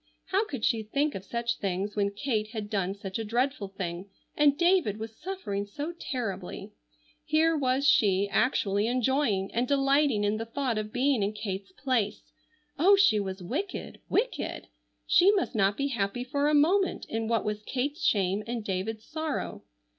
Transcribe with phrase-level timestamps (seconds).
[0.29, 4.09] How could she think of such things when Kate had done such a dreadful thing,
[4.35, 6.71] and David was suffering so terribly?
[7.23, 12.31] Here was she actually enjoying, and delighting in the thought of being in Kate's place.
[12.79, 14.69] Oh, she was wicked, wicked!
[15.05, 19.05] She must not be happy for a moment in what was Kate's shame and David's
[19.05, 19.61] sorrow.